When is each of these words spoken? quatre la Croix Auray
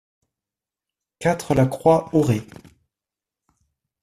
quatre 1.19 1.53
la 1.53 1.67
Croix 1.67 2.09
Auray 2.11 2.41